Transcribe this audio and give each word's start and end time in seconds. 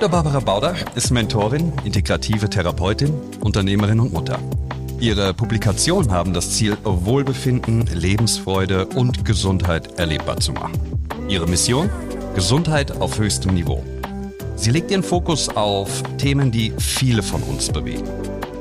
Dr. 0.00 0.12
Barbara 0.12 0.40
Bauder 0.40 0.74
ist 0.94 1.10
Mentorin, 1.10 1.74
integrative 1.84 2.48
Therapeutin, 2.48 3.12
Unternehmerin 3.40 4.00
und 4.00 4.14
Mutter. 4.14 4.38
Ihre 4.98 5.34
Publikationen 5.34 6.10
haben 6.10 6.32
das 6.32 6.52
Ziel, 6.52 6.78
Wohlbefinden, 6.84 7.84
Lebensfreude 7.92 8.86
und 8.86 9.26
Gesundheit 9.26 9.98
erlebbar 10.00 10.40
zu 10.40 10.52
machen. 10.52 10.72
Ihre 11.28 11.46
Mission? 11.46 11.90
Gesundheit 12.34 12.98
auf 12.98 13.18
höchstem 13.18 13.52
Niveau. 13.52 13.84
Sie 14.56 14.70
legt 14.70 14.90
ihren 14.90 15.02
Fokus 15.02 15.50
auf 15.50 16.02
Themen, 16.16 16.50
die 16.50 16.72
viele 16.78 17.22
von 17.22 17.42
uns 17.42 17.68
bewegen. 17.68 18.08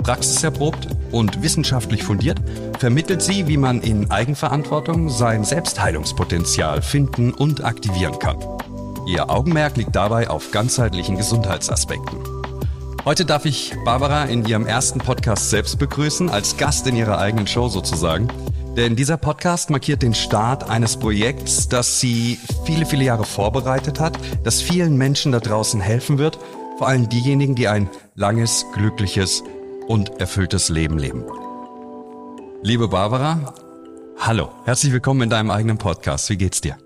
Praxiserprobt 0.04 0.90
und 1.14 1.42
wissenschaftlich 1.42 2.04
fundiert 2.04 2.41
vermittelt 2.80 3.21
sie, 3.21 3.48
wie 3.48 3.55
man 3.55 3.80
in 3.80 4.12
Eigenverantwortung 4.12 5.08
sein 5.08 5.46
Selbstheilungspotenzial 5.46 6.82
finden 6.82 7.32
und 7.32 7.63
aktivieren 7.63 8.20
kann. 8.20 8.35
Ihr 9.09 9.27
Augenmerk 9.27 9.76
liegt 9.76 9.95
dabei 9.95 10.30
auf 10.30 10.52
ganzheitlichen 10.52 11.18
Gesundheitsaspekten. 11.18 12.20
Heute 13.05 13.26
darf 13.26 13.45
ich 13.45 13.73
Barbara 13.84 14.26
in 14.26 14.45
ihrem 14.45 14.68
ersten 14.68 14.99
Podcast 14.99 15.49
selbst 15.49 15.80
begrüßen, 15.80 16.30
als 16.30 16.58
Gast 16.58 16.85
in 16.85 16.95
ihrer 16.95 17.18
eigenen 17.18 17.48
Show 17.48 17.70
sozusagen. 17.70 18.27
Denn 18.77 18.95
dieser 18.95 19.18
Podcast 19.18 19.72
markiert 19.72 20.04
den 20.04 20.13
Start 20.13 20.70
eines 20.70 20.95
Projekts, 20.95 21.68
das 21.68 21.99
sie 21.99 22.38
viele, 22.66 22.85
viele 22.85 23.04
Jahre 23.04 23.23
vorbereitet 23.23 23.99
hat, 23.99 24.16
das 24.44 24.62
vielen 24.62 24.95
Menschen 24.95 25.32
da 25.32 25.40
draußen 25.40 25.82
helfen 25.82 26.20
wird, 26.20 26.38
vor 26.77 26.88
allem 26.88 27.10
diejenigen, 27.10 27.55
die 27.55 27.68
ein 27.68 27.90
langes, 28.13 28.68
glückliches 28.76 29.44
und 29.88 30.21
erfülltes 30.21 30.70
Leben 30.70 30.99
leben. 30.99 31.26
Liebe 32.62 32.90
Barbara, 32.90 33.55
hallo, 34.20 34.52
herzlich 34.65 34.93
willkommen 34.93 35.24
in 35.24 35.30
deinem 35.32 35.49
eigenen 35.49 35.80
Podcast. 35.80 36.30
Wie 36.30 36.37
geht's 36.37 36.62
dir? 36.62 36.77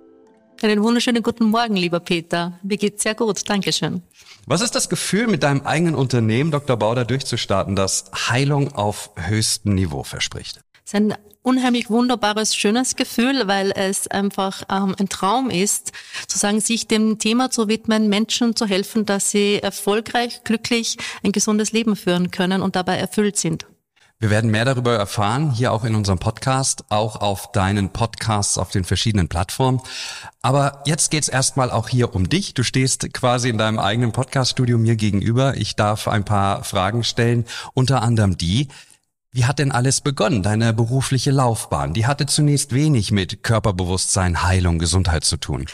Einen 0.63 0.81
wunderschönen 0.81 1.21
guten 1.21 1.49
Morgen, 1.49 1.75
lieber 1.75 1.99
Peter. 1.99 2.57
Mir 2.63 2.77
geht's 2.77 3.03
sehr 3.03 3.15
gut. 3.15 3.49
Dankeschön. 3.49 4.01
Was 4.45 4.61
ist 4.61 4.75
das 4.75 4.87
Gefühl, 4.87 5.27
mit 5.27 5.43
deinem 5.43 5.61
eigenen 5.61 5.93
Unternehmen 5.93 6.51
Dr. 6.51 6.77
Bauder 6.77 7.03
durchzustarten, 7.03 7.75
das 7.75 8.05
Heilung 8.29 8.73
auf 8.73 9.09
höchstem 9.15 9.75
Niveau 9.75 10.03
verspricht? 10.03 10.61
Es 10.85 10.93
ist 10.93 10.95
ein 10.95 11.15
unheimlich 11.41 11.89
wunderbares, 11.89 12.55
schönes 12.55 12.95
Gefühl, 12.95 13.45
weil 13.47 13.73
es 13.75 14.07
einfach 14.07 14.63
ähm, 14.71 14.95
ein 14.97 15.09
Traum 15.09 15.49
ist, 15.49 15.91
sozusagen 16.21 16.61
sich 16.61 16.87
dem 16.87 17.19
Thema 17.19 17.51
zu 17.51 17.67
widmen, 17.67 18.07
Menschen 18.07 18.55
zu 18.55 18.65
helfen, 18.65 19.05
dass 19.05 19.31
sie 19.31 19.59
erfolgreich, 19.61 20.45
glücklich 20.45 20.97
ein 21.23 21.33
gesundes 21.33 21.73
Leben 21.73 21.97
führen 21.97 22.31
können 22.31 22.61
und 22.61 22.77
dabei 22.77 22.95
erfüllt 22.95 23.35
sind. 23.35 23.65
Wir 24.23 24.29
werden 24.29 24.51
mehr 24.51 24.63
darüber 24.63 24.95
erfahren, 24.95 25.51
hier 25.51 25.73
auch 25.73 25.83
in 25.83 25.95
unserem 25.95 26.17
Podcast, 26.17 26.85
auch 26.87 27.17
auf 27.17 27.51
deinen 27.51 27.89
Podcasts 27.89 28.57
auf 28.57 28.69
den 28.69 28.85
verschiedenen 28.85 29.27
Plattformen. 29.27 29.81
Aber 30.41 30.81
jetzt 30.85 31.11
geht's 31.11 31.27
erstmal 31.27 31.69
auch 31.69 31.89
hier 31.89 32.15
um 32.15 32.29
dich. 32.29 32.53
Du 32.53 32.63
stehst 32.63 33.13
quasi 33.13 33.49
in 33.49 33.57
deinem 33.57 33.79
eigenen 33.79 34.13
Podcaststudio 34.13 34.77
mir 34.77 34.95
gegenüber. 34.95 35.57
Ich 35.57 35.75
darf 35.75 36.07
ein 36.07 36.23
paar 36.23 36.63
Fragen 36.63 37.03
stellen, 37.03 37.43
unter 37.73 38.01
anderem 38.01 38.37
die, 38.37 38.69
wie 39.33 39.43
hat 39.43 39.59
denn 39.59 39.73
alles 39.73 39.99
begonnen, 39.99 40.41
deine 40.41 40.71
berufliche 40.71 41.31
Laufbahn? 41.31 41.93
Die 41.93 42.07
hatte 42.07 42.25
zunächst 42.25 42.71
wenig 42.71 43.11
mit 43.11 43.43
Körperbewusstsein, 43.43 44.41
Heilung, 44.43 44.79
Gesundheit 44.79 45.25
zu 45.25 45.35
tun. 45.35 45.65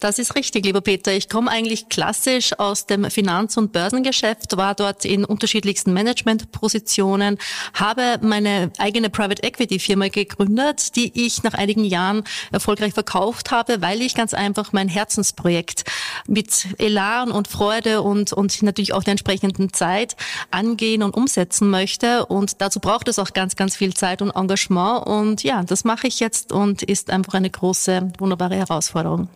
Das 0.00 0.20
ist 0.20 0.36
richtig, 0.36 0.64
lieber 0.64 0.80
Peter. 0.80 1.12
Ich 1.12 1.28
komme 1.28 1.50
eigentlich 1.50 1.88
klassisch 1.88 2.56
aus 2.56 2.86
dem 2.86 3.10
Finanz- 3.10 3.56
und 3.56 3.72
Börsengeschäft, 3.72 4.56
war 4.56 4.76
dort 4.76 5.04
in 5.04 5.24
unterschiedlichsten 5.24 5.92
Managementpositionen, 5.92 7.36
habe 7.74 8.20
meine 8.22 8.70
eigene 8.78 9.10
Private 9.10 9.42
Equity 9.42 9.80
Firma 9.80 10.06
gegründet, 10.06 10.94
die 10.94 11.26
ich 11.26 11.42
nach 11.42 11.54
einigen 11.54 11.82
Jahren 11.82 12.22
erfolgreich 12.52 12.94
verkauft 12.94 13.50
habe, 13.50 13.82
weil 13.82 14.00
ich 14.00 14.14
ganz 14.14 14.34
einfach 14.34 14.72
mein 14.72 14.86
Herzensprojekt 14.86 15.82
mit 16.28 16.68
Elan 16.78 17.32
und 17.32 17.48
Freude 17.48 18.02
und, 18.02 18.32
und 18.32 18.62
natürlich 18.62 18.92
auch 18.92 19.02
der 19.02 19.12
entsprechenden 19.12 19.72
Zeit 19.72 20.14
angehen 20.52 21.02
und 21.02 21.16
umsetzen 21.16 21.70
möchte. 21.70 22.24
Und 22.26 22.60
dazu 22.60 22.78
braucht 22.78 23.08
es 23.08 23.18
auch 23.18 23.32
ganz, 23.32 23.56
ganz 23.56 23.74
viel 23.74 23.94
Zeit 23.94 24.22
und 24.22 24.30
Engagement. 24.30 25.08
Und 25.08 25.42
ja, 25.42 25.64
das 25.64 25.82
mache 25.82 26.06
ich 26.06 26.20
jetzt 26.20 26.52
und 26.52 26.84
ist 26.84 27.10
einfach 27.10 27.34
eine 27.34 27.50
große, 27.50 28.12
wunderbare 28.20 28.54
Herausforderung. 28.54 29.28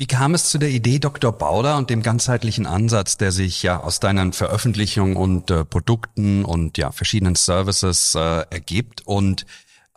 Wie 0.00 0.06
kam 0.06 0.32
es 0.32 0.48
zu 0.48 0.56
der 0.56 0.70
Idee 0.70 0.98
Dr. 0.98 1.30
Bauder 1.30 1.76
und 1.76 1.90
dem 1.90 2.00
ganzheitlichen 2.00 2.64
Ansatz, 2.64 3.18
der 3.18 3.32
sich 3.32 3.62
ja 3.62 3.80
aus 3.80 4.00
deinen 4.00 4.32
Veröffentlichungen 4.32 5.14
und 5.14 5.50
äh, 5.50 5.62
Produkten 5.62 6.46
und 6.46 6.78
ja 6.78 6.90
verschiedenen 6.90 7.34
Services 7.34 8.14
äh, 8.14 8.46
ergibt? 8.48 9.06
Und 9.06 9.44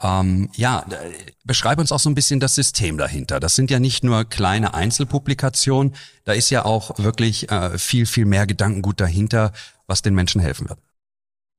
ähm, 0.01 0.49
ja, 0.57 0.85
beschreib 1.45 1.79
uns 1.79 1.93
auch 1.93 2.01
so 2.01 2.09
ein 2.09 2.15
bisschen 2.15 2.41
das 2.41 2.53
System 2.53 2.97
dahinter. 2.97 3.39
Das 3.39 3.55
sind 3.55 3.71
ja 3.71 3.79
nicht 3.79 4.03
nur 4.03 4.25
kleine 4.25 4.73
Einzelpublikationen, 4.73 5.95
da 6.25 6.33
ist 6.33 6.49
ja 6.49 6.65
auch 6.65 6.99
wirklich 6.99 7.49
äh, 7.49 7.77
viel, 7.77 8.05
viel 8.05 8.25
mehr 8.25 8.45
Gedankengut 8.45 8.99
dahinter, 8.99 9.53
was 9.87 10.01
den 10.01 10.15
Menschen 10.15 10.41
helfen 10.41 10.67
wird. 10.67 10.79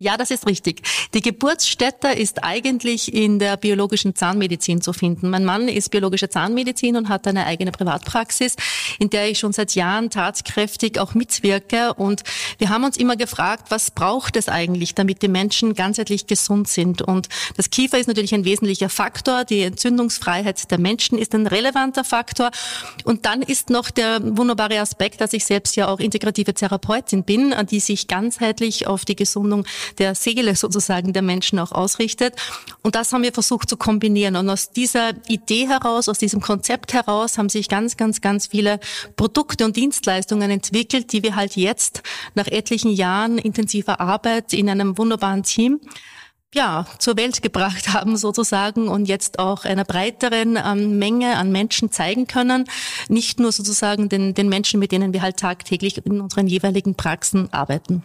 Ja, 0.05 0.19
das 0.19 0.31
ist 0.31 0.47
richtig. 0.47 0.83
Die 1.15 1.23
Geburtsstätte 1.23 2.09
ist 2.09 2.45
eigentlich 2.45 3.15
in 3.15 3.39
der 3.39 3.57
biologischen 3.57 4.15
Zahnmedizin 4.15 4.83
zu 4.83 4.93
finden. 4.93 5.31
Mein 5.31 5.47
Mann 5.47 5.67
ist 5.67 5.91
biologische 5.91 6.29
Zahnmedizin 6.29 6.97
und 6.97 7.09
hat 7.09 7.27
eine 7.27 7.47
eigene 7.47 7.73
Privatpraxis, 7.73 8.57
in 8.99 9.09
der 9.09 9.31
ich 9.31 9.39
schon 9.39 9.55
seit 9.55 9.75
Jahren 9.75 10.11
tatkräftig 10.11 10.99
auch 10.99 11.15
mitwirke. 11.15 11.95
Und 11.95 12.23
wir 12.59 12.69
haben 12.69 12.85
uns 12.85 12.99
immer 12.99 13.17
gefragt, 13.17 13.71
was 13.71 13.91
braucht 13.91 14.37
es 14.37 14.51
eigentlich, 14.51 14.95
damit 14.95 15.23
die 15.23 15.29
Menschen 15.29 15.73
ganzheitlich 15.73 16.27
gesund 16.27 16.69
sind? 16.69 17.01
Und 17.01 17.31
das 17.57 17.71
Kiefer 17.71 17.99
ist 17.99 18.07
natürlich 18.07 18.35
ein 18.35 18.45
wesentlicher 18.45 18.91
Faktor. 18.91 19.47
Die 19.47 19.63
Entzündungsfreiheit 19.63 20.71
der 20.71 20.79
Menschen 20.79 21.17
ist 21.17 21.35
ein 21.35 21.47
relevanter 21.47 22.05
Faktor. 22.05 22.51
Und 23.05 23.25
dann 23.25 23.41
ist 23.41 23.71
noch 23.71 23.91
der 23.91 24.19
wunderbare 24.37 24.81
Aspekt, 24.81 25.23
dass 25.23 25.33
ich 25.33 25.47
selbst 25.47 25.77
ja 25.77 25.89
auch 25.89 25.99
integrative 25.99 26.53
Therapeutin 26.53 27.25
bin, 27.25 27.55
die 27.71 27.81
sich 27.81 28.07
ganzheitlich 28.07 28.87
auf 28.87 29.07
die 29.07 29.17
Gesundung 29.17 29.65
der 29.99 30.15
Seele 30.15 30.57
sozusagen 30.57 31.13
der 31.13 31.23
Menschen 31.23 31.59
auch 31.59 31.73
ausrichtet. 31.73 32.35
Und 32.83 32.95
das 32.95 33.13
haben 33.13 33.23
wir 33.23 33.33
versucht 33.33 33.69
zu 33.69 33.77
kombinieren. 33.77 34.37
Und 34.37 34.49
aus 34.51 34.71
dieser 34.71 35.13
Idee 35.29 35.69
heraus, 35.69 36.09
aus 36.09 36.19
diesem 36.19 36.41
Konzept 36.41 36.93
heraus 36.93 37.39
haben 37.39 37.49
sich 37.49 37.69
ganz, 37.69 37.97
ganz, 37.97 38.21
ganz 38.21 38.49
viele 38.49 38.81
Produkte 39.17 39.65
und 39.65 39.77
Dienstleistungen 39.77 40.51
entwickelt, 40.51 41.13
die 41.13 41.23
wir 41.23 41.37
halt 41.37 41.57
jetzt 41.57 42.03
nach 42.35 42.47
etlichen 42.47 42.93
Jahren 42.93 43.39
intensiver 43.39 44.01
Arbeit 44.01 44.53
in 44.53 44.69
einem 44.69 44.99
wunderbaren 44.99 45.43
Team 45.43 45.81
ja, 46.55 46.87
zur 46.99 47.17
Welt 47.17 47.43
gebracht 47.43 47.93
haben 47.93 48.17
sozusagen 48.17 48.89
und 48.89 49.07
jetzt 49.07 49.39
auch 49.39 49.65
einer 49.65 49.85
breiteren 49.85 50.57
ähm, 50.65 50.99
Menge 50.99 51.37
an 51.37 51.53
Menschen 51.53 51.91
zeigen 51.91 52.27
können. 52.27 52.65
Nicht 53.09 53.41
nur 53.41 53.53
sozusagen 53.53 54.09
den, 54.09 54.35
den 54.35 54.49
Menschen, 54.49 54.81
mit 54.81 54.93
denen 54.93 55.13
wir 55.13 55.23
halt 55.23 55.37
tagtäglich 55.37 56.05
in 56.07 56.21
unseren 56.21 56.47
jeweiligen 56.47 56.95
Praxen 56.95 57.53
arbeiten. 57.53 58.05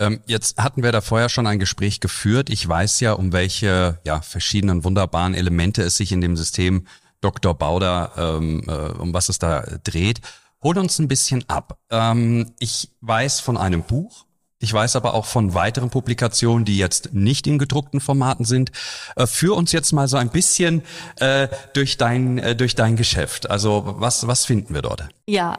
Ähm, 0.00 0.20
jetzt 0.26 0.58
hatten 0.58 0.82
wir 0.82 0.92
da 0.92 1.00
vorher 1.00 1.28
schon 1.28 1.46
ein 1.46 1.58
Gespräch 1.58 2.00
geführt. 2.00 2.50
Ich 2.50 2.66
weiß 2.68 3.00
ja, 3.00 3.12
um 3.12 3.32
welche 3.32 3.98
ja, 4.04 4.20
verschiedenen 4.20 4.84
wunderbaren 4.84 5.34
Elemente 5.34 5.82
es 5.82 5.96
sich 5.96 6.12
in 6.12 6.20
dem 6.20 6.36
System 6.36 6.86
Dr. 7.20 7.54
Bauder, 7.54 8.12
ähm, 8.16 8.62
äh, 8.68 8.72
um 8.72 9.12
was 9.12 9.28
es 9.28 9.38
da 9.38 9.64
dreht. 9.82 10.20
Hol 10.62 10.78
uns 10.78 10.98
ein 10.98 11.08
bisschen 11.08 11.44
ab. 11.48 11.78
Ähm, 11.90 12.52
ich 12.60 12.90
weiß 13.00 13.40
von 13.40 13.56
einem 13.56 13.82
Buch, 13.82 14.26
ich 14.60 14.72
weiß 14.72 14.96
aber 14.96 15.14
auch 15.14 15.24
von 15.24 15.54
weiteren 15.54 15.88
Publikationen, 15.88 16.64
die 16.64 16.78
jetzt 16.78 17.14
nicht 17.14 17.46
in 17.46 17.58
gedruckten 17.58 18.00
Formaten 18.00 18.44
sind. 18.44 18.72
Äh, 19.14 19.26
führ 19.26 19.56
uns 19.56 19.70
jetzt 19.70 19.92
mal 19.92 20.08
so 20.08 20.16
ein 20.16 20.30
bisschen 20.30 20.82
äh, 21.20 21.46
durch 21.74 21.96
dein 21.96 22.38
äh, 22.38 22.56
durch 22.56 22.74
dein 22.74 22.96
Geschäft. 22.96 23.48
Also 23.48 23.94
was 23.98 24.26
was 24.26 24.46
finden 24.46 24.74
wir 24.74 24.82
dort? 24.82 25.08
Ja, 25.26 25.58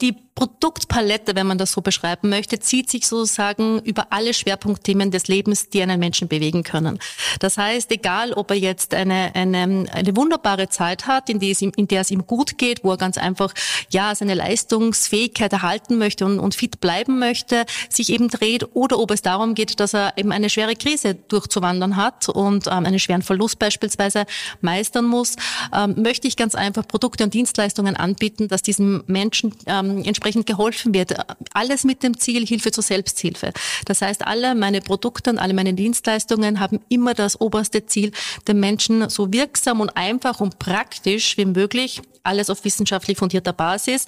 die 0.00 0.14
Produktpalette, 0.36 1.34
wenn 1.34 1.46
man 1.46 1.56
das 1.56 1.72
so 1.72 1.80
beschreiben 1.80 2.28
möchte, 2.28 2.58
zieht 2.58 2.90
sich 2.90 3.06
sozusagen 3.06 3.80
über 3.80 4.08
alle 4.10 4.34
Schwerpunktthemen 4.34 5.10
des 5.10 5.28
Lebens, 5.28 5.70
die 5.70 5.80
einen 5.80 5.98
Menschen 5.98 6.28
bewegen 6.28 6.62
können. 6.62 6.98
Das 7.40 7.56
heißt, 7.56 7.90
egal 7.90 8.34
ob 8.34 8.50
er 8.50 8.58
jetzt 8.58 8.92
eine, 8.92 9.34
eine, 9.34 9.86
eine 9.90 10.16
wunderbare 10.16 10.68
Zeit 10.68 11.06
hat, 11.06 11.30
in, 11.30 11.40
die 11.40 11.52
es 11.52 11.62
ihm, 11.62 11.72
in 11.76 11.88
der 11.88 12.02
es 12.02 12.10
ihm 12.10 12.26
gut 12.26 12.58
geht, 12.58 12.84
wo 12.84 12.90
er 12.90 12.98
ganz 12.98 13.16
einfach 13.16 13.54
ja 13.88 14.14
seine 14.14 14.34
Leistungsfähigkeit 14.34 15.54
erhalten 15.54 15.96
möchte 15.96 16.26
und, 16.26 16.38
und 16.38 16.54
fit 16.54 16.82
bleiben 16.82 17.18
möchte, 17.18 17.64
sich 17.88 18.10
eben 18.10 18.28
dreht, 18.28 18.74
oder 18.74 18.98
ob 18.98 19.12
es 19.12 19.22
darum 19.22 19.54
geht, 19.54 19.80
dass 19.80 19.94
er 19.94 20.18
eben 20.18 20.32
eine 20.32 20.50
schwere 20.50 20.76
Krise 20.76 21.14
durchzuwandern 21.14 21.96
hat 21.96 22.28
und 22.28 22.66
ähm, 22.66 22.84
einen 22.84 22.98
schweren 22.98 23.22
Verlust 23.22 23.58
beispielsweise 23.58 24.26
meistern 24.60 25.06
muss, 25.06 25.36
ähm, 25.74 25.94
möchte 25.96 26.28
ich 26.28 26.36
ganz 26.36 26.54
einfach 26.54 26.86
Produkte 26.86 27.24
und 27.24 27.32
Dienstleistungen 27.32 27.96
anbieten, 27.96 28.48
dass 28.48 28.60
diesem 28.60 29.02
Menschen 29.06 29.54
ähm, 29.64 29.85
entsprechend 30.04 30.26
entsprechend 30.26 30.46
geholfen 30.46 30.94
wird. 30.94 31.14
Alles 31.52 31.84
mit 31.84 32.02
dem 32.02 32.18
Ziel 32.18 32.46
Hilfe 32.46 32.70
zur 32.72 32.82
Selbsthilfe. 32.82 33.52
Das 33.84 34.02
heißt, 34.02 34.26
alle 34.26 34.54
meine 34.54 34.80
Produkte 34.80 35.30
und 35.30 35.38
alle 35.38 35.54
meine 35.54 35.74
Dienstleistungen 35.74 36.60
haben 36.60 36.80
immer 36.88 37.14
das 37.14 37.40
oberste 37.40 37.86
Ziel, 37.86 38.12
den 38.48 38.60
Menschen 38.60 39.08
so 39.08 39.32
wirksam 39.32 39.80
und 39.80 39.96
einfach 39.96 40.40
und 40.40 40.58
praktisch 40.58 41.36
wie 41.36 41.44
möglich, 41.44 42.02
alles 42.22 42.50
auf 42.50 42.64
wissenschaftlich 42.64 43.18
fundierter 43.18 43.52
Basis, 43.52 44.06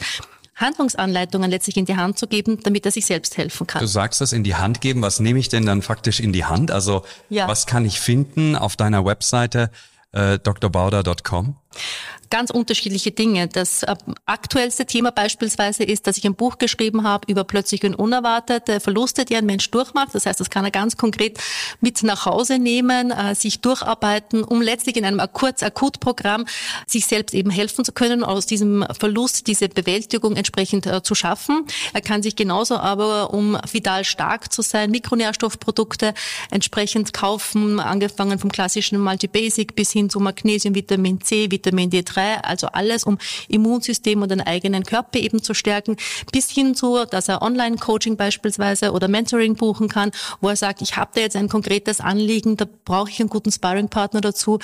Handlungsanleitungen 0.57 1.51
letztlich 1.51 1.77
in 1.77 1.85
die 1.85 1.97
Hand 1.97 2.19
zu 2.19 2.27
geben, 2.27 2.59
damit 2.65 2.85
er 2.85 2.91
sich 2.91 3.07
selbst 3.07 3.37
helfen 3.37 3.67
kann. 3.69 3.81
Du 3.81 3.87
sagst 3.87 4.21
das 4.21 4.33
in 4.33 4.43
die 4.43 4.57
Hand 4.57 4.81
geben. 4.81 5.03
Was 5.03 5.21
nehme 5.21 5.39
ich 5.39 5.49
denn 5.49 5.65
dann 5.65 5.83
faktisch 5.83 6.19
in 6.19 6.33
die 6.33 6.45
Hand? 6.45 6.73
Also 6.73 7.05
ja. 7.29 7.47
was 7.47 7.67
kann 7.67 7.85
ich 7.85 8.01
finden 8.01 8.57
auf 8.57 8.75
deiner 8.75 9.05
Webseite 9.05 9.71
äh, 10.11 10.39
drbauder.com? 10.41 11.57
Ganz 12.31 12.51
unterschiedliche 12.51 13.11
Dinge. 13.11 13.49
Das 13.49 13.83
äh, 13.83 13.95
aktuellste 14.27 14.87
Thema 14.87 15.11
beispielsweise 15.11 15.85
ist, 15.85 16.07
dass 16.07 16.17
ich 16.17 16.27
ein 16.27 16.35
Buch 16.35 16.59
geschrieben 16.59 17.05
habe 17.05 17.31
über 17.31 17.45
plötzliche 17.45 17.87
und 17.87 17.95
unerwartete 17.95 18.81
Verluste, 18.81 19.25
die 19.25 19.37
ein 19.37 19.47
Mensch 19.47 19.71
durchmacht. 19.71 20.15
Das 20.15 20.27
heißt, 20.27 20.41
das 20.41 20.51
kann 20.51 20.65
er 20.65 20.71
ganz 20.71 20.97
konkret 20.97 21.39
mit 21.81 22.03
nach 22.03 22.27
Hause 22.27 22.59
nehmen, 22.59 23.11
äh, 23.11 23.35
sich 23.35 23.61
durcharbeiten, 23.61 24.45
um 24.45 24.63
letztlich 24.63 24.97
in 24.97 25.05
einem 25.05 25.21
Kurz-Akut-Programm 25.33 26.47
sich 26.87 27.07
selbst 27.07 27.35
eben 27.35 27.51
helfen 27.51 27.85
zu 27.85 27.93
können, 27.93 28.23
aus 28.25 28.47
diesem 28.47 28.85
Verlust 28.99 29.47
diese 29.47 29.69
Bewältigung 29.69 30.37
entsprechend 30.37 30.87
äh, 30.87 31.03
zu 31.03 31.15
schaffen. 31.15 31.65
Er 31.93 32.01
kann 32.01 32.23
sich 32.23 32.37
genauso 32.37 32.77
aber, 32.77 33.33
um 33.33 33.59
vital 33.71 34.05
stark 34.05 34.53
zu 34.53 34.63
sein, 34.63 34.91
Mikronährstoffprodukte 34.91 36.15
entsprechend 36.51 37.13
kaufen, 37.13 37.81
angefangen 37.81 38.39
vom 38.39 38.51
klassischen 38.51 38.99
Multibasic 38.99 39.75
bis 39.75 39.93
hin 39.93 40.11
zu 40.11 40.21
Magnesium, 40.21 40.75
Vitamin 40.75 41.21
C, 41.21 41.51
Vitamin 41.51 41.58
D3 41.65 42.03
3, 42.03 42.41
also 42.43 42.69
alles, 42.69 43.05
um 43.05 43.19
Immunsystem 43.49 44.23
und 44.23 44.31
den 44.31 44.41
eigenen 44.41 44.85
Körper 44.85 45.19
eben 45.19 45.43
zu 45.43 45.55
stärken, 45.55 45.97
bis 46.33 46.51
hin 46.51 46.75
zu, 46.75 47.05
dass 47.05 47.29
er 47.29 47.43
Online-Coaching 47.43 48.17
beispielsweise 48.17 48.93
oder 48.93 49.09
Mentoring 49.09 49.55
buchen 49.55 49.89
kann, 49.89 50.11
wo 50.41 50.49
er 50.49 50.57
sagt, 50.57 50.83
ich 50.83 50.97
habe 50.97 51.11
da 51.15 51.21
jetzt 51.21 51.37
ein 51.37 51.49
konkretes 51.49 52.01
Anliegen, 52.01 52.57
da 52.57 52.67
brauche 52.85 53.11
ich 53.11 53.21
einen 53.21 53.29
guten 53.29 53.53
Sparring-Partner 53.53 54.21
dazu. 54.21 54.59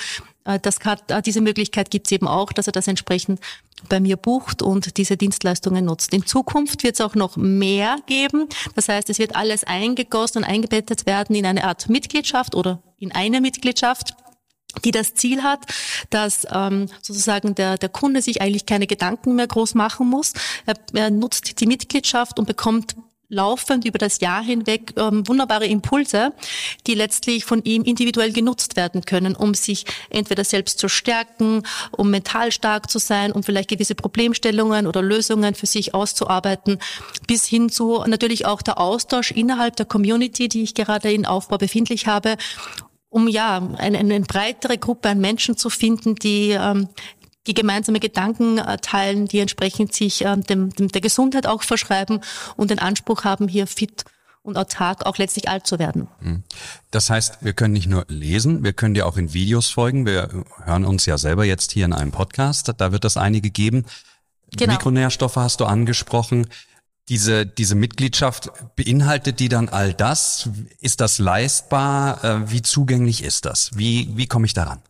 Äh, 0.45 0.59
das 0.59 0.79
kann, 0.79 0.99
äh, 1.07 1.21
diese 1.21 1.41
Möglichkeit 1.41 1.89
gibt 1.89 2.07
es 2.07 2.11
eben 2.11 2.27
auch, 2.27 2.51
dass 2.53 2.67
er 2.67 2.73
das 2.73 2.87
entsprechend 2.87 3.39
bei 3.89 3.99
mir 3.99 4.17
bucht 4.17 4.61
und 4.61 4.97
diese 4.97 5.17
Dienstleistungen 5.17 5.85
nutzt. 5.85 6.13
In 6.13 6.25
Zukunft 6.25 6.83
wird 6.83 6.95
es 6.95 7.01
auch 7.01 7.15
noch 7.15 7.35
mehr 7.35 7.97
geben. 8.07 8.47
Das 8.73 8.89
heißt, 8.89 9.09
es 9.09 9.19
wird 9.19 9.35
alles 9.35 9.63
eingegossen 9.63 10.43
und 10.43 10.49
eingebettet 10.49 11.05
werden 11.05 11.35
in 11.35 11.45
eine 11.45 11.65
Art 11.65 11.89
Mitgliedschaft 11.89 12.55
oder 12.55 12.81
in 12.97 13.11
eine 13.11 13.41
Mitgliedschaft 13.41 14.15
die 14.83 14.91
das 14.91 15.13
Ziel 15.13 15.43
hat, 15.43 15.59
dass 16.09 16.45
ähm, 16.51 16.87
sozusagen 17.01 17.55
der, 17.55 17.77
der 17.77 17.89
Kunde 17.89 18.21
sich 18.21 18.41
eigentlich 18.41 18.65
keine 18.65 18.87
Gedanken 18.87 19.35
mehr 19.35 19.47
groß 19.47 19.75
machen 19.75 20.07
muss. 20.09 20.33
Er, 20.65 20.75
er 20.93 21.09
nutzt 21.09 21.59
die 21.59 21.67
Mitgliedschaft 21.67 22.39
und 22.39 22.45
bekommt 22.45 22.95
laufend 23.29 23.85
über 23.85 23.97
das 23.97 24.19
Jahr 24.19 24.43
hinweg 24.43 24.93
ähm, 24.97 25.27
wunderbare 25.27 25.65
Impulse, 25.65 26.31
die 26.87 26.93
letztlich 26.93 27.45
von 27.45 27.63
ihm 27.63 27.83
individuell 27.83 28.31
genutzt 28.31 28.75
werden 28.75 29.03
können, 29.05 29.35
um 29.35 29.53
sich 29.53 29.85
entweder 30.09 30.43
selbst 30.43 30.79
zu 30.79 30.89
stärken, 30.89 31.63
um 31.91 32.11
mental 32.11 32.51
stark 32.51 32.89
zu 32.89 32.99
sein, 32.99 33.31
um 33.31 33.43
vielleicht 33.43 33.69
gewisse 33.69 33.95
Problemstellungen 33.95 34.87
oder 34.87 35.01
Lösungen 35.01 35.55
für 35.55 35.65
sich 35.65 35.93
auszuarbeiten, 35.93 36.79
bis 37.27 37.45
hin 37.45 37.69
zu 37.69 38.03
natürlich 38.05 38.45
auch 38.45 38.61
der 38.61 38.79
Austausch 38.79 39.31
innerhalb 39.31 39.75
der 39.75 39.85
Community, 39.85 40.47
die 40.47 40.63
ich 40.63 40.73
gerade 40.75 41.11
in 41.11 41.25
Aufbau 41.25 41.57
befindlich 41.57 42.07
habe 42.07 42.37
um 43.09 43.27
ja 43.27 43.57
eine, 43.77 43.99
eine 43.99 44.19
breitere 44.21 44.77
Gruppe 44.77 45.09
an 45.09 45.19
Menschen 45.19 45.57
zu 45.57 45.69
finden, 45.69 46.15
die 46.15 46.51
ähm, 46.51 46.89
die 47.47 47.53
gemeinsame 47.53 47.99
Gedanken 47.99 48.57
äh, 48.57 48.77
teilen, 48.77 49.27
die 49.27 49.39
entsprechend 49.39 49.93
sich 49.93 50.21
ähm, 50.21 50.43
dem, 50.43 50.71
dem, 50.71 50.87
der 50.87 51.01
Gesundheit 51.01 51.47
auch 51.47 51.63
verschreiben 51.63 52.21
und 52.55 52.71
den 52.71 52.79
Anspruch 52.79 53.23
haben, 53.23 53.47
hier 53.47 53.67
fit 53.67 54.05
und 54.41 54.57
autark 54.57 55.05
auch 55.05 55.17
letztlich 55.17 55.49
alt 55.49 55.67
zu 55.67 55.79
werden. 55.79 56.07
Mhm. 56.21 56.43
Das 56.91 57.09
heißt, 57.09 57.39
wir 57.41 57.53
können 57.53 57.73
nicht 57.73 57.87
nur 57.87 58.05
lesen, 58.07 58.63
wir 58.63 58.73
können 58.73 58.93
dir 58.93 59.07
auch 59.07 59.17
in 59.17 59.33
Videos 59.33 59.69
folgen. 59.69 60.05
Wir 60.05 60.45
hören 60.63 60.85
uns 60.85 61.05
ja 61.05 61.17
selber 61.17 61.45
jetzt 61.45 61.71
hier 61.71 61.85
in 61.85 61.93
einem 61.93 62.11
Podcast, 62.11 62.71
da 62.77 62.91
wird 62.91 63.05
es 63.05 63.17
einige 63.17 63.49
geben. 63.49 63.85
Genau. 64.55 64.73
Mikronährstoffe 64.73 65.35
hast 65.35 65.59
du 65.59 65.65
angesprochen. 65.65 66.47
Diese, 67.07 67.45
diese 67.45 67.75
Mitgliedschaft, 67.75 68.49
beinhaltet 68.75 69.39
die 69.39 69.49
dann 69.49 69.69
all 69.69 69.93
das? 69.93 70.49
Ist 70.81 71.01
das 71.01 71.19
leistbar? 71.19 72.23
Äh, 72.23 72.51
wie 72.51 72.61
zugänglich 72.63 73.23
ist 73.23 73.45
das? 73.45 73.71
Wie, 73.75 74.09
wie 74.15 74.25
komme 74.25 74.47
ich 74.47 74.53
daran? 74.53 74.81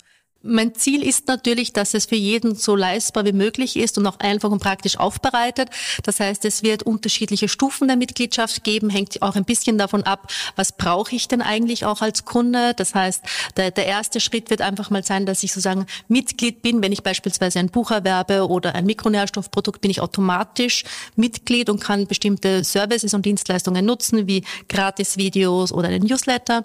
Mein 0.47 0.75
Ziel 0.75 1.01
ist 1.01 1.27
natürlich, 1.27 1.73
dass 1.73 1.95
es 1.95 2.05
für 2.05 2.15
jeden 2.15 2.53
so 2.53 2.75
leistbar 2.75 3.25
wie 3.25 3.31
möglich 3.31 3.75
ist 3.77 3.97
und 3.97 4.05
auch 4.05 4.19
einfach 4.19 4.51
und 4.51 4.61
praktisch 4.61 4.99
aufbereitet. 4.99 5.69
Das 6.03 6.19
heißt, 6.19 6.45
es 6.45 6.61
wird 6.61 6.83
unterschiedliche 6.83 7.47
Stufen 7.47 7.87
der 7.87 7.97
Mitgliedschaft 7.97 8.63
geben, 8.63 8.91
hängt 8.91 9.23
auch 9.23 9.35
ein 9.35 9.43
bisschen 9.43 9.79
davon 9.79 10.03
ab, 10.03 10.31
was 10.55 10.71
brauche 10.71 11.15
ich 11.15 11.27
denn 11.27 11.41
eigentlich 11.41 11.85
auch 11.85 12.01
als 12.01 12.25
Kunde. 12.25 12.75
Das 12.75 12.93
heißt, 12.93 13.23
der, 13.57 13.71
der 13.71 13.87
erste 13.87 14.19
Schritt 14.19 14.51
wird 14.51 14.61
einfach 14.61 14.91
mal 14.91 15.03
sein, 15.03 15.25
dass 15.25 15.41
ich 15.41 15.51
sozusagen 15.51 15.87
Mitglied 16.09 16.61
bin. 16.61 16.83
Wenn 16.83 16.91
ich 16.91 17.01
beispielsweise 17.01 17.57
ein 17.57 17.69
Buch 17.69 17.89
erwerbe 17.89 18.47
oder 18.47 18.75
ein 18.75 18.85
Mikronährstoffprodukt, 18.85 19.81
bin 19.81 19.89
ich 19.89 19.99
automatisch 19.99 20.83
Mitglied 21.15 21.71
und 21.71 21.81
kann 21.81 22.05
bestimmte 22.05 22.63
Services 22.63 23.15
und 23.15 23.25
Dienstleistungen 23.25 23.83
nutzen, 23.83 24.27
wie 24.27 24.43
Gratis-Videos 24.69 25.71
oder 25.71 25.87
einen 25.87 26.05
Newsletter. 26.05 26.63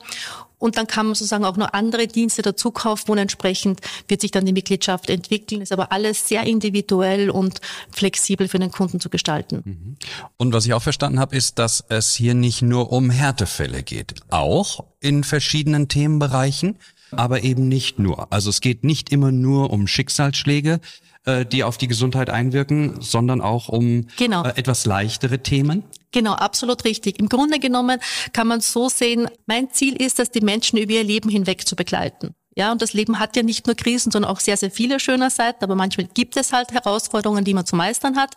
Und 0.61 0.77
dann 0.77 0.87
kann 0.87 1.07
man 1.07 1.17
sozusagen 1.17 1.45
auch 1.45 1.57
noch 1.57 1.73
andere 1.73 2.07
Dienste 2.07 2.43
dazu 2.43 2.71
kaufen 2.71 3.11
und 3.11 3.19
entsprechend 3.19 3.81
wird 4.07 4.21
sich 4.21 4.31
dann 4.31 4.45
die 4.45 4.53
Mitgliedschaft 4.53 5.11
entwickeln. 5.11 5.63
Ist 5.63 5.73
aber 5.73 5.91
alles 5.91 6.29
sehr 6.29 6.45
individuell 6.45 7.31
und 7.31 7.61
flexibel 7.91 8.47
für 8.47 8.61
den 8.61 8.71
Kunden 8.71 9.01
zu 9.01 9.11
gestalten. 9.11 9.63
Mhm. 9.65 9.97
Und 10.37 10.53
was 10.53 10.67
ich 10.67 10.75
auch 10.75 10.83
verstanden 10.83 11.19
habe, 11.19 11.35
ist, 11.35 11.59
dass 11.59 11.83
es 11.89 12.15
hier 12.15 12.35
nicht 12.35 12.63
nur 12.63 12.93
um 12.93 13.11
Härtefälle 13.11 13.83
geht. 13.83 14.15
Auch 14.29 14.85
in 15.01 15.25
verschiedenen 15.25 15.89
Themenbereichen, 15.89 16.77
aber 17.11 17.43
eben 17.43 17.67
nicht 17.67 17.99
nur. 17.99 18.33
Also 18.33 18.51
es 18.51 18.61
geht 18.61 18.85
nicht 18.85 19.11
immer 19.11 19.33
nur 19.33 19.71
um 19.71 19.87
Schicksalsschläge, 19.87 20.81
äh, 21.27 21.45
die 21.45 21.65
auf 21.65 21.79
die 21.79 21.89
Gesundheit 21.89 22.31
einwirken, 22.31 23.01
sondern 23.01 23.41
auch 23.41 23.69
um 23.69 24.07
genau. 24.17 24.45
Äh, 24.45 24.57
etwas 24.57 24.87
leichtere 24.87 25.43
Themen. 25.43 25.85
Genau, 26.13 26.33
absolut 26.33 26.85
richtig. 26.85 27.19
Im 27.19 27.29
Grunde 27.29 27.59
genommen 27.59 28.01
kann 28.33 28.47
man 28.47 28.61
so 28.61 28.89
sehen, 28.89 29.29
mein 29.47 29.71
Ziel 29.71 30.01
ist, 30.01 30.19
dass 30.19 30.31
die 30.31 30.41
Menschen 30.41 30.79
über 30.79 30.93
ihr 30.93 31.05
Leben 31.05 31.29
hinweg 31.29 31.67
zu 31.67 31.77
begleiten. 31.77 32.35
Ja, 32.61 32.73
und 32.73 32.83
das 32.83 32.93
Leben 32.93 33.19
hat 33.19 33.37
ja 33.37 33.43
nicht 33.43 33.67
nur 33.67 33.75
Krisen, 33.75 34.13
sondern 34.13 34.31
auch 34.31 34.39
sehr, 34.39 34.55
sehr 34.59 34.71
viele 34.71 35.01
schöne 35.01 35.31
Seiten, 35.31 35.65
aber 35.65 35.77
manchmal 35.77 36.07
gibt 36.13 36.37
es 36.37 36.53
halt 36.53 36.73
Herausforderungen, 36.73 37.43
die 37.43 37.55
man 37.55 37.65
zu 37.65 37.75
meistern 37.75 38.17
hat. 38.17 38.35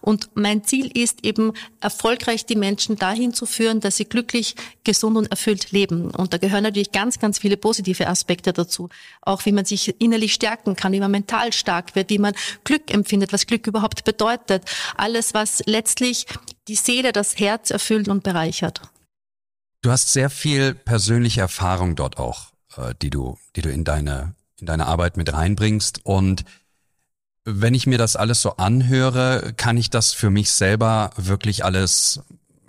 Und 0.00 0.30
mein 0.32 0.64
Ziel 0.64 0.90
ist 0.98 1.26
eben, 1.26 1.52
erfolgreich 1.82 2.46
die 2.46 2.56
Menschen 2.56 2.96
dahin 2.96 3.34
zu 3.34 3.44
führen, 3.44 3.80
dass 3.80 3.98
sie 3.98 4.06
glücklich, 4.06 4.56
gesund 4.82 5.18
und 5.18 5.26
erfüllt 5.26 5.72
leben. 5.72 6.10
Und 6.10 6.32
da 6.32 6.38
gehören 6.38 6.62
natürlich 6.62 6.90
ganz, 6.90 7.18
ganz 7.18 7.38
viele 7.38 7.58
positive 7.58 8.06
Aspekte 8.06 8.54
dazu. 8.54 8.88
Auch 9.20 9.44
wie 9.44 9.52
man 9.52 9.66
sich 9.66 9.94
innerlich 10.00 10.32
stärken 10.32 10.74
kann, 10.74 10.92
wie 10.92 11.00
man 11.00 11.10
mental 11.10 11.52
stark 11.52 11.94
wird, 11.94 12.08
wie 12.08 12.18
man 12.18 12.32
Glück 12.64 12.90
empfindet, 12.90 13.34
was 13.34 13.46
Glück 13.46 13.66
überhaupt 13.66 14.04
bedeutet. 14.04 14.62
Alles, 14.96 15.34
was 15.34 15.62
letztlich 15.66 16.24
die 16.66 16.76
Seele, 16.76 17.12
das 17.12 17.38
Herz 17.38 17.70
erfüllt 17.70 18.08
und 18.08 18.22
bereichert. 18.22 18.80
Du 19.82 19.90
hast 19.90 20.14
sehr 20.14 20.30
viel 20.30 20.72
persönliche 20.74 21.42
Erfahrung 21.42 21.94
dort 21.94 22.16
auch 22.16 22.55
äh, 22.76 22.94
die 23.00 23.10
du, 23.10 23.38
die 23.56 23.62
du 23.62 23.70
in 23.70 23.84
deine, 23.84 24.34
in 24.58 24.66
deine 24.66 24.86
Arbeit 24.86 25.16
mit 25.16 25.32
reinbringst. 25.32 26.04
Und 26.04 26.44
wenn 27.44 27.74
ich 27.74 27.86
mir 27.86 27.98
das 27.98 28.16
alles 28.16 28.42
so 28.42 28.56
anhöre, 28.56 29.52
kann 29.56 29.76
ich 29.76 29.90
das 29.90 30.12
für 30.12 30.30
mich 30.30 30.50
selber 30.50 31.10
wirklich 31.16 31.64
alles 31.64 32.20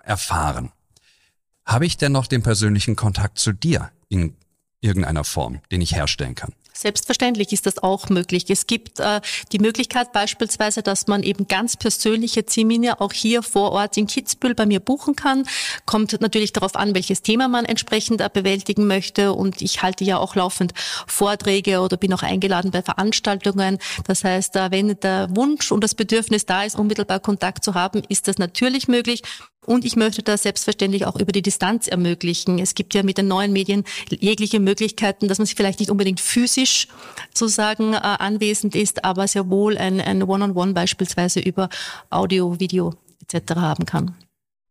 erfahren. 0.04 0.72
Habe 1.66 1.86
ich 1.86 1.98
denn 1.98 2.12
noch 2.12 2.28
den 2.28 2.44
persönlichen 2.44 2.96
Kontakt 2.96 3.40
zu 3.40 3.52
dir 3.52 3.92
in 4.08 4.36
irgendeiner 4.80 5.24
Form, 5.24 5.60
den 5.72 5.82
ich 5.82 5.96
herstellen 5.96 6.36
kann? 6.36 6.54
Selbstverständlich 6.78 7.52
ist 7.54 7.66
das 7.66 7.82
auch 7.82 8.10
möglich. 8.10 8.46
Es 8.50 8.68
gibt 8.68 9.00
äh, 9.00 9.20
die 9.52 9.58
Möglichkeit 9.58 10.12
beispielsweise, 10.12 10.84
dass 10.84 11.08
man 11.08 11.24
eben 11.24 11.48
ganz 11.48 11.76
persönliche 11.76 12.46
Termine 12.46 13.02
auch 13.02 13.14
hier 13.14 13.42
vor 13.42 13.72
Ort 13.72 13.98
in 13.98 14.06
Kitzbühel 14.06 14.54
bei 14.54 14.68
mir 14.68 14.80
buchen 14.80 15.16
kann. 15.16 15.46
Kommt 15.88 16.22
natürlich 16.22 16.54
darauf 16.54 16.76
an, 16.76 16.94
welches 16.94 17.24
Thema 17.24 17.48
man 17.48 17.66
entsprechend 17.66 18.22
äh, 18.22 18.30
bewältigen 18.32 18.86
möchte. 18.86 19.34
Und 19.34 19.64
ich 19.64 19.82
halte 19.82 20.04
ja 20.04 20.20
auch 20.20 20.36
laufend 20.36 20.74
Vorträge 21.08 21.80
oder 21.80 21.98
bin 21.98 22.14
auch 22.14 22.22
eingeladen 22.22 22.70
bei 22.70 22.84
Veranstaltungen. 22.84 23.80
Das 24.06 24.24
heißt, 24.24 24.56
äh, 24.56 24.70
wenn 24.70 25.00
der 25.00 25.36
Wunsch 25.36 25.72
und 25.72 25.84
das 25.84 25.96
Bedürfnis 25.96 26.46
da 26.46 26.62
ist, 26.64 26.78
unmittelbar 26.78 27.20
Kontakt 27.20 27.64
zu 27.64 27.74
haben, 27.74 28.04
ist 28.08 28.28
das 28.28 28.38
natürlich 28.38 28.88
möglich. 28.88 29.24
Und 29.68 29.84
ich 29.84 29.98
möchte 29.98 30.24
das 30.24 30.44
selbstverständlich 30.44 31.06
auch 31.06 31.18
über 31.18 31.34
die 31.34 31.42
Distanz 31.42 31.90
ermöglichen. 31.90 32.58
Es 32.58 32.74
gibt 32.74 32.94
ja 32.94 33.04
mit 33.04 33.18
den 33.18 33.28
neuen 33.28 33.52
Medien 33.52 33.84
jegliche 34.10 34.62
Möglichkeiten, 34.62 35.28
dass 35.28 35.40
man 35.40 35.46
sich 35.46 35.56
vielleicht 35.56 35.82
nicht 35.82 35.92
unbedingt 35.92 36.22
physisch 36.22 36.88
sozusagen 37.34 37.94
äh, 37.94 37.98
anwesend 37.98 38.76
ist, 38.76 39.04
aber 39.04 39.28
sehr 39.28 39.50
wohl 39.50 39.78
ein, 39.78 40.00
ein 40.00 40.24
One-on-One 40.24 40.54
-on 40.54 40.70
-One 40.70 40.74
beispielsweise 40.74 41.42
über 41.42 41.68
Audio, 42.10 42.62
Video 42.62 42.94
etc. 43.22 43.56
haben 43.56 43.86
kann. 43.86 44.16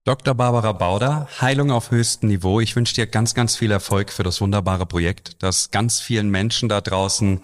Dr. 0.04 0.34
Barbara 0.34 0.72
Bauder, 0.72 1.28
Heilung 1.42 1.72
auf 1.72 1.90
höchstem 1.90 2.30
Niveau. 2.30 2.60
Ich 2.60 2.74
wünsche 2.74 2.94
dir 2.94 3.06
ganz, 3.06 3.34
ganz 3.34 3.54
viel 3.54 3.72
Erfolg 3.72 4.10
für 4.10 4.22
das 4.22 4.40
wunderbare 4.40 4.86
Projekt, 4.86 5.42
dass 5.42 5.70
ganz 5.70 6.00
vielen 6.00 6.30
Menschen 6.30 6.70
da 6.70 6.80
draußen 6.80 7.42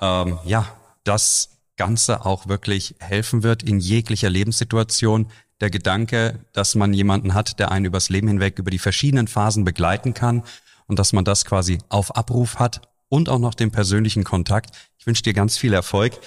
ähm, 0.00 0.38
ja 0.44 0.68
das 1.02 1.58
Ganze 1.76 2.24
auch 2.24 2.46
wirklich 2.46 2.94
helfen 3.00 3.42
wird 3.42 3.64
in 3.64 3.80
jeglicher 3.80 4.30
Lebenssituation 4.30 5.26
der 5.62 5.70
Gedanke, 5.70 6.40
dass 6.52 6.74
man 6.74 6.92
jemanden 6.92 7.32
hat, 7.32 7.58
der 7.58 7.70
einen 7.70 7.86
übers 7.86 8.10
Leben 8.10 8.28
hinweg 8.28 8.58
über 8.58 8.70
die 8.70 8.78
verschiedenen 8.78 9.28
Phasen 9.28 9.64
begleiten 9.64 10.12
kann 10.12 10.42
und 10.86 10.98
dass 10.98 11.14
man 11.14 11.24
das 11.24 11.44
quasi 11.44 11.78
auf 11.88 12.16
Abruf 12.16 12.58
hat 12.58 12.82
und 13.08 13.28
auch 13.28 13.38
noch 13.38 13.54
den 13.54 13.70
persönlichen 13.70 14.24
Kontakt. 14.24 14.76
Ich 14.98 15.06
wünsche 15.06 15.22
dir 15.22 15.32
ganz 15.32 15.56
viel 15.56 15.72
Erfolg. 15.72 16.18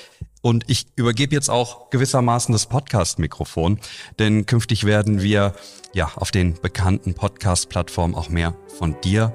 Und 0.42 0.66
ich 0.68 0.86
übergebe 0.96 1.34
jetzt 1.34 1.50
auch 1.50 1.90
gewissermaßen 1.90 2.54
das 2.54 2.68
Podcast-Mikrofon, 2.68 3.80
denn 4.20 4.46
künftig 4.46 4.84
werden 4.84 5.24
wir 5.24 5.56
ja 5.92 6.12
auf 6.16 6.30
den 6.30 6.54
bekannten 6.62 7.16
Podcast-Plattformen 7.16 8.14
auch 8.14 8.30
mehr 8.30 8.54
von 8.78 8.96
dir 9.02 9.34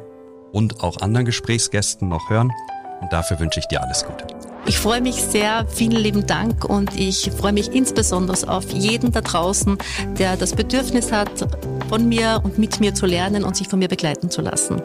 und 0.53 0.85
auch 0.85 1.01
anderen 1.01 1.27
Gesprächsgästen 1.27 2.09
noch 2.09 2.31
hören. 2.31 2.53
Und 3.01 3.13
dafür 3.13 3.41
wünsche 3.41 3.59
ich 3.59 3.67
dir 3.67 3.83
alles 3.83 4.05
Gute. 4.05 4.40
Ich 4.67 4.79
freue 4.79 5.01
mich 5.01 5.17
sehr. 5.17 5.67
Vielen 5.69 5.97
lieben 5.97 6.27
Dank 6.27 6.65
und 6.65 6.99
ich 6.99 7.31
freue 7.31 7.53
mich 7.53 7.73
insbesondere 7.73 8.49
auf 8.49 8.71
jeden 8.71 9.13
da 9.13 9.21
draußen, 9.21 9.79
der 10.19 10.37
das 10.37 10.55
Bedürfnis 10.55 11.13
hat, 11.13 11.31
von 11.89 12.09
mir 12.09 12.41
und 12.45 12.59
mit 12.59 12.81
mir 12.81 12.95
zu 12.95 13.07
lernen 13.07 13.45
und 13.45 13.57
sich 13.57 13.69
von 13.69 13.79
mir 13.79 13.89
begleiten 13.89 14.31
zu 14.31 14.43
lassen. 14.43 14.81